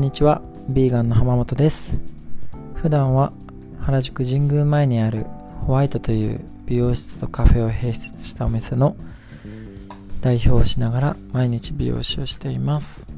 [0.00, 0.40] んにちは、
[0.70, 1.92] ビーガンの浜本です。
[2.74, 3.34] 普段は
[3.80, 5.26] 原宿神宮前にある
[5.66, 8.96] ホワイトという美容室とカフェを併設したお店の
[10.22, 13.08] 代表をしながら毎日美容師をしています。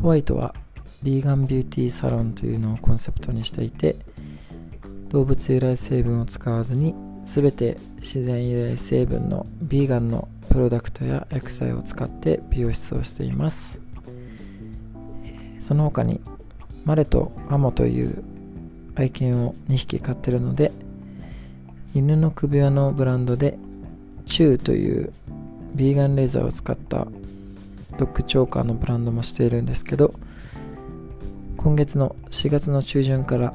[0.00, 0.54] ホワイトは
[1.02, 3.96] ビーガンビューティーサロンというのをコンセプトにしていて
[5.08, 13.80] 動物由来成分を使わずに全て自然由来成分のビーガンのプロダクトや薬剤を使って美容室をしています
[15.62, 16.20] その他に
[16.84, 18.22] マレとアモという
[18.96, 20.72] 愛犬を2匹飼ってるので
[21.94, 23.56] 犬の首輪のブランドで
[24.26, 25.12] チューという
[25.74, 27.06] ビーガンレーザーを使った
[27.96, 30.14] ドッグチョーカーのブランドもしているんですけど
[31.56, 33.54] 今月の4月の中旬から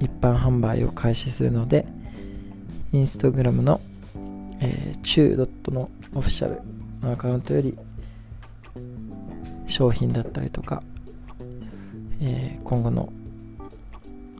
[0.00, 1.86] 一般販売を開始するので
[2.92, 3.80] インスタグラムの、
[4.60, 6.60] えー、チュードットのオフィシャル
[7.00, 7.78] のアカウントより
[9.66, 10.82] 商品だったりとか、
[12.20, 13.12] えー今後の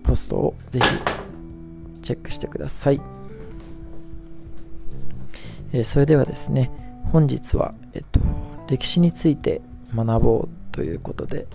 [0.03, 0.87] ポストをぜひ
[2.03, 3.01] チェックしてください、
[5.73, 6.71] えーそれではですね
[7.13, 8.21] 本日は、えっと、
[8.69, 9.63] 歴史について
[9.95, 11.47] 学ぼうということで、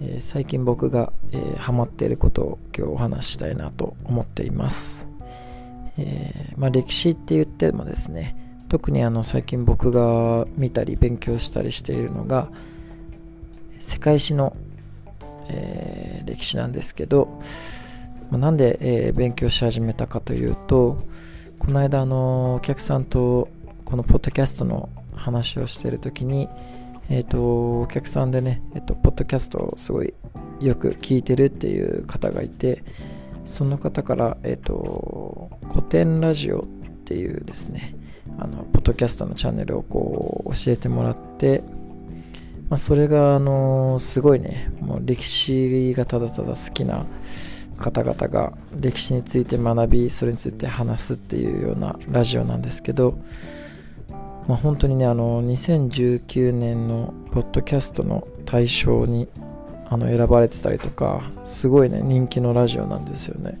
[0.00, 5.06] えー最近僕が、えーハマっていることを今日お話ししたいなと思っています、
[5.98, 8.36] えーまあ、歴史って言ってもですね
[8.68, 12.48] 特にあの最近僕が見たり勉強したりしているのが
[13.78, 14.56] 世界史の、
[15.48, 17.40] えー歴史なんですけど、
[18.30, 21.04] まあなんで、えー勉強し始めたかというと
[21.58, 23.48] この間あのお客さんと
[23.84, 26.48] このポッドキャストの話をしてる時に
[27.08, 30.12] えっ、とお客さんでね、えっとポッドキャストをすごい
[30.60, 32.82] よく聞いてるっていう方がいて
[33.44, 36.66] その方から、えっと古典ラジオっ
[37.04, 37.94] ていうですね
[38.38, 41.62] あのポッドキャストのチャンネルをこう教えてもらって、
[42.68, 44.70] まあ、それがあのすごいね。
[44.80, 47.06] もう歴史がただただ好きな
[47.76, 53.18] 方々が歴史について学びそれについて話すっていうようなラジオなんですけど、
[54.48, 59.28] まあ、本当にねあの2019年のポッドキャストの大賞に
[59.88, 63.58] あの選ばれてたりとかすごいね人気のラジオなんですよね。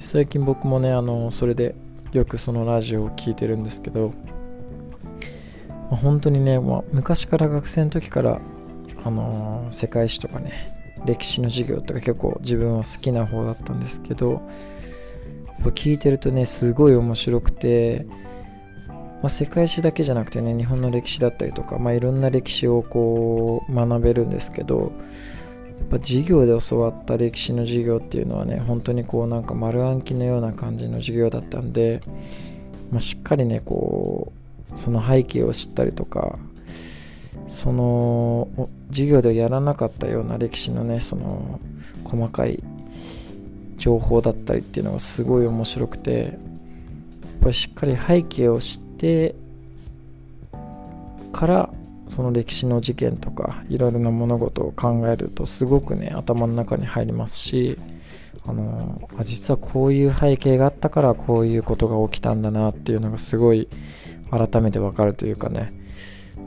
[0.00, 1.74] 最近僕もねあのそれで
[2.12, 4.12] よくそのラジオを聞いてるんですけど、
[5.90, 8.40] まあ本当にね、まあ、昔から学生の時から、
[9.04, 10.72] あのー世界史とかね
[11.04, 14.40] 歴史の授業とか結構自分は好きな方だったんですけど
[15.60, 18.06] 聞いてるとねすごい面白くて、
[18.88, 24.92] まあ、世界史だけじゃなくてね日本の歴史だったりとか、まあ、いろんな歴史をこう学べるんですけど
[25.78, 32.02] やっぱ授業で教わった歴史の授業っていうのはね本当にこうなんか丸暗記のような感じの授業だったんで、
[32.90, 34.43] まあ、しっかりねこう
[34.74, 36.38] その背景を知ったりとか
[37.46, 38.48] その
[38.88, 41.60] 授業でやらなかったような歴史のねその
[42.04, 42.62] 細かい
[43.76, 46.32] 情報だったりっていうのがすごい面白くてやっ
[47.40, 49.34] ぱりしっかり背景を知って
[51.32, 51.70] から
[52.08, 57.78] その歴史の事件とかいろいろな物事を考えるとすごくね頭の中に入りますし
[58.46, 63.68] あのあ実はこういう背景があったからこういうことが起きたんだなっていうのがすごい
[64.30, 65.72] 改めてわかるというかね、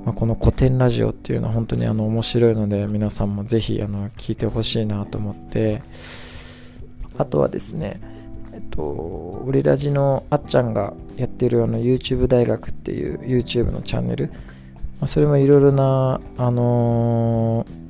[0.05, 5.81] まあ、この古典ラジオっていうのは本当にあの面白いので皆さんもぜひあの聞いてほしいなと思って。
[7.19, 7.99] あとはですね
[8.53, 14.27] えっとオリラジのあっちゃんがやってるあの YouTube 大学っていう YouTube のチャンネル。
[14.99, 17.87] まあ、それもいろいろな、あのー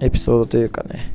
[0.00, 1.12] エピソードというかね。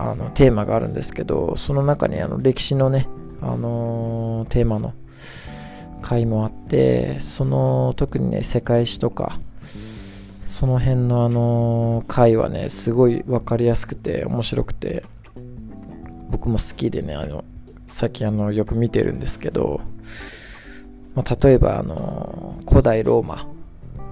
[0.00, 3.08] あのテーマがあるんですけどその中にあの歴史のね、
[3.40, 4.94] あのーテーマの
[6.00, 9.38] 回もあってその特にね世界史とか
[10.46, 15.04] その辺のあの回はねすごい分かりやすくて面白くて
[16.30, 17.44] 僕も好きでねあの
[17.86, 19.80] 最近あのよく見てるんですけど、
[21.14, 23.46] まあ、例えばあの古代ローマ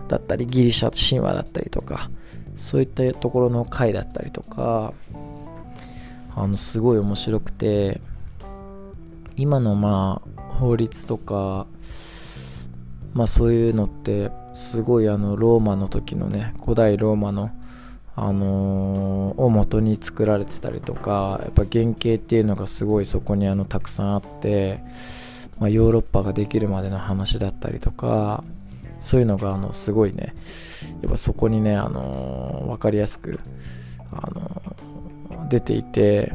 [0.08, 2.10] だったりギリシャ神話だったりとか
[2.56, 4.92] そういったところの回だったりとか
[6.36, 8.00] あのすごい面白くて
[9.36, 11.66] 今のまあ法律とか
[13.14, 17.50] まあそういうのってすごいあのローマの時のね古代ローマの
[18.14, 24.80] あのーを元に作られてたりとかやっぱ原型っていうのがすごいそこにあのたくさんあって、
[25.58, 28.42] まあ、ヨーロッパができるまでの話だったりとか
[29.00, 30.34] そういうのがあのすごいね
[31.02, 33.38] やっぱそこにね、あのー分かりやすく、
[34.10, 34.95] あのー
[35.48, 36.32] 出ていて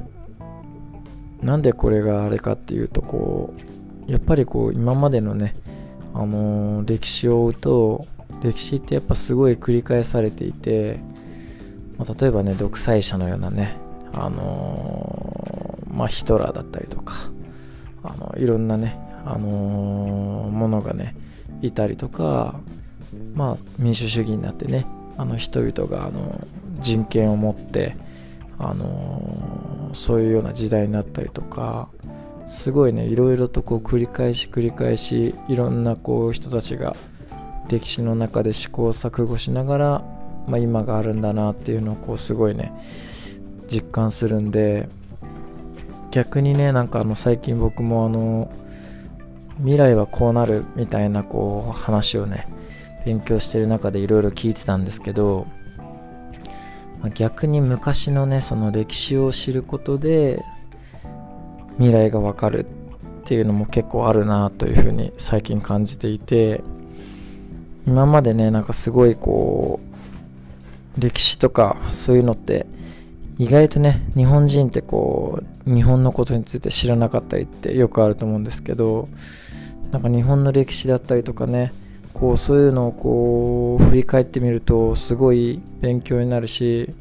[1.41, 3.53] なんでこれがあれかっていうとこ
[4.07, 5.55] うやっぱりこう今までのね、
[6.13, 8.07] あのー歴史を追うと
[8.41, 10.99] 歴史ってやっぱすごい繰り返されていて、
[11.97, 13.77] まあ、例えばね独裁者のようなね
[14.13, 17.13] あのー、まあヒトラーだったりとか
[18.03, 21.15] あのいろんなねあのー、ものがね
[21.61, 22.59] いたりとか
[23.33, 24.87] まあ民主主義になってね
[25.17, 26.45] あの人々があの
[26.79, 27.95] 人権を持って
[28.61, 31.89] あのー、そういうような時代になったりとか
[32.47, 36.95] すごいねいろいろとこう繰り返し繰り返しいろんなこう人たちが
[37.69, 40.03] 歴史の中で試行錯誤しながら、
[40.47, 42.73] まあ、今があるんだなっていうのをこうすごいね
[43.67, 44.89] 実感するんで
[46.11, 48.51] 逆にねなんかあの最近僕もあの
[49.59, 52.47] 未来はこうなるみたいなこう話をね
[53.05, 55.47] 勉強してる中でいろいろ聞いてたんですけど、
[57.09, 60.43] 逆に昔のねその歴史を知ることで
[61.77, 66.63] 未来がわかるっていうのも結構あるなというふうに最近感じていて
[67.87, 69.79] 今までねなんかすごいこ
[70.97, 72.67] う歴史とかそういうのって
[73.37, 79.07] 意外とね日本人ってこう日本のことについて知らなかったりってよくあると思うんですけど
[79.91, 81.73] なんか日本の歴史だったりとかね
[82.13, 86.93] こうそういうのをこう振り返ってみるとすごい勉強になるし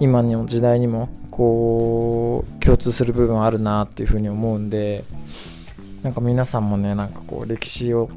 [0.00, 5.04] 今の時代にもこう共通する部分あるなっていうふうに思うんで
[6.02, 8.10] なんか皆さんもねなんかこう歴史を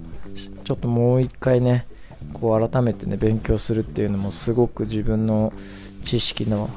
[0.64, 1.86] ちょっともう一回ね
[2.34, 5.54] こう改めてね勉強するっていうのもすごく自分の
[6.02, 6.70] 知識の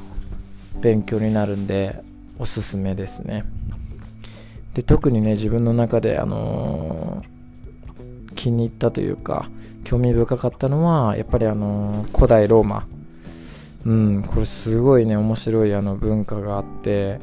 [0.81, 2.01] 勉強になるんで
[2.37, 3.45] おすすめですね。
[4.73, 7.38] で特にね自分の中であのー、
[8.39, 9.49] 気に入ったというか
[9.83, 12.87] 興味深かったのはやっぱりあの、古代ローマ。
[13.85, 17.17] うんこれすごいね面白いあの文化があって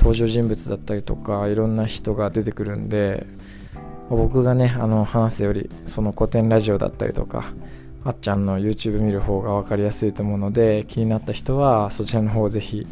[0.00, 3.24] 登場人物だったりとかいろんな人が出てくるんで
[4.08, 7.52] 僕がねあの話すよりその古典ラジオだったりとか
[8.04, 12.88] あっちゃんの YouTube 見る方が分かりやすいと思うので気になった人はそちらの方をぜひ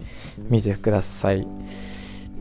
[0.49, 1.49] 見てください。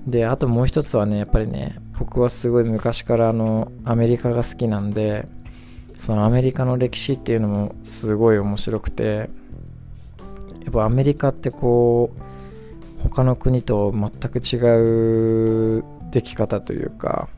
[0.06, 5.28] であともう一つはねやっぱりね僕はすごい昔からあのアメリカが好きなんで
[5.96, 9.30] そのアメリカの歴史っていうのもすごい面白くて
[10.64, 17.30] やっぱアメリカってこう他の国と全く違う出来方というか、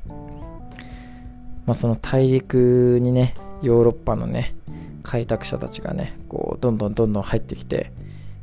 [1.66, 4.56] まあ、その大陸にねヨーロッパのね
[5.04, 7.92] 開拓者たちがねこうどんどんどんどん入ってきて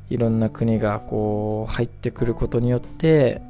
[0.09, 3.43] いろんな国がこう入ってくることによって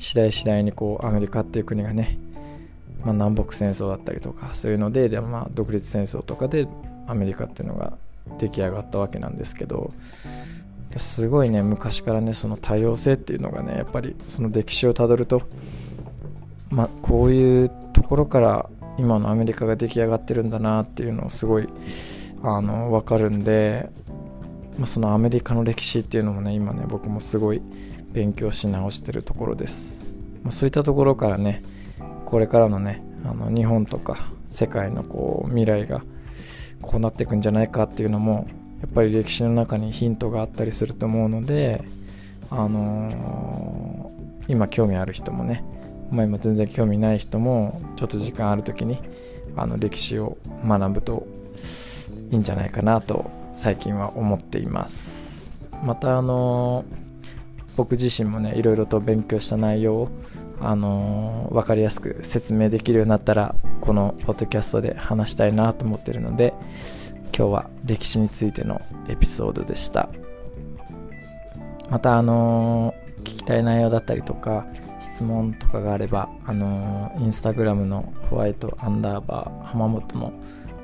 [0.00, 2.18] 次第次第にこうアメリカっていう国がね、
[3.04, 6.66] まあ、南北戦争だったりとかそういうのでで、まあ、独立戦争とかで
[7.06, 7.92] アメリカっていうのが
[8.38, 9.92] 出来上がったわけなんですけど
[10.96, 15.42] すごいね昔からねその多様性っていうのがねやっぱりその歴史をたどると
[16.70, 21.68] まあこういうところから今のアメリカが出来上がってるんだなっていうのをすごい
[22.42, 23.90] あの分かるんで、
[24.78, 27.60] まあ、そのアメリカの歴史っていうのもね今ね僕もすごい
[28.12, 30.06] 勉強し直してるところです、
[30.42, 31.62] まあ、そういったところからね
[32.24, 36.02] これからのねあの日本とか世界のこう未来が
[36.82, 38.48] こうなっていくんじゃないかっていうのも
[38.80, 41.84] やっぱり歴史の中にヒントがあったりすると思うので、
[42.50, 45.62] あのー、今興味ある人もね、
[46.10, 48.98] まあ、今全然興味ない人もちょっと時間ある時に
[49.56, 51.26] あの歴史を学ぶと
[52.30, 55.50] いいんじゃないかなと最近は思っています。
[55.84, 56.99] またあのー、
[57.76, 60.08] 僕自身もねいろいろと勉強した内容を
[60.60, 66.52] あのー、分かりやすく説明できるようになったらこのポッドキャストで話したいなと思ってるので
[67.36, 70.10] 今日は歴史についてのエピソードでした。
[71.88, 74.66] またあのー、聞きたい内容だったりとか
[75.00, 80.32] 質問とかがあればあのー、インスタグラムのホワイトアンダーバー浜本の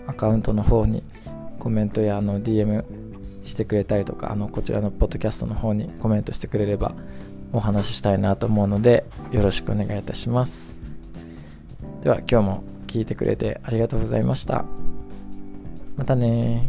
[0.06, 1.02] アカウントの方に
[1.58, 2.84] コメントやあの DM
[3.46, 6.94] してくれたりとかあのこちらのポッドキャストの方にコメントしてくれれば
[7.52, 10.76] お話ししたいなと思うのでよろしくお願いいたします。
[12.02, 14.64] では今日も聞いてくれてありがとうございました。
[15.96, 16.68] またね